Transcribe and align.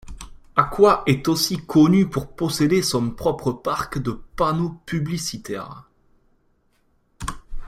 Aqua 0.55 1.03
est 1.05 1.27
aussi 1.27 1.57
connue 1.57 2.09
pour 2.09 2.33
posséder 2.35 2.81
son 2.81 3.11
propre 3.11 3.51
parc 3.51 3.99
de 3.99 4.13
panneaux 4.35 4.81
publicitaires. 4.87 5.91